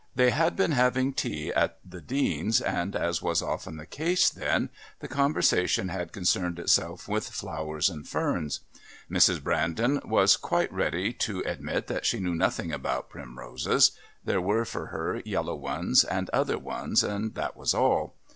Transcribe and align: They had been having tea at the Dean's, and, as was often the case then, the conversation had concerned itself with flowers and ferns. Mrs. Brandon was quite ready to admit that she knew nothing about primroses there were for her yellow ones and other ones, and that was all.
They 0.15 0.31
had 0.31 0.55
been 0.55 0.71
having 0.71 1.13
tea 1.13 1.53
at 1.53 1.77
the 1.87 2.01
Dean's, 2.01 2.59
and, 2.59 2.95
as 2.95 3.21
was 3.21 3.43
often 3.43 3.77
the 3.77 3.85
case 3.85 4.31
then, 4.31 4.71
the 4.99 5.07
conversation 5.07 5.89
had 5.89 6.11
concerned 6.11 6.57
itself 6.57 7.07
with 7.07 7.29
flowers 7.29 7.87
and 7.87 8.07
ferns. 8.09 8.61
Mrs. 9.11 9.43
Brandon 9.43 10.01
was 10.03 10.37
quite 10.37 10.73
ready 10.73 11.13
to 11.13 11.43
admit 11.45 11.85
that 11.85 12.07
she 12.07 12.19
knew 12.19 12.33
nothing 12.33 12.71
about 12.71 13.11
primroses 13.11 13.91
there 14.25 14.41
were 14.41 14.65
for 14.65 14.87
her 14.87 15.21
yellow 15.23 15.53
ones 15.55 16.03
and 16.03 16.31
other 16.31 16.57
ones, 16.57 17.03
and 17.03 17.35
that 17.35 17.55
was 17.55 17.75
all. 17.75 18.15